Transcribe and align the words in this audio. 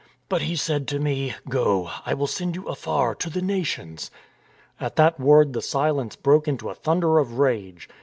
But 0.29 0.41
He 0.41 0.55
said 0.55 0.87
to 0.87 0.99
me, 0.99 1.35
'Go; 1.47 1.91
I 2.07 2.15
will 2.15 2.25
send 2.25 2.55
you 2.55 2.67
afar 2.67 3.13
to 3.13 3.29
the 3.29 3.39
Nations 3.39 4.09
'"At 4.81 4.95
that 4.95 5.19
word 5.19 5.53
the 5.53 5.61
silence 5.61 6.15
broke 6.15 6.47
into 6.47 6.69
a 6.71 6.73
thunder 6.73 7.19
of 7.19 7.37
rage. 7.37 7.87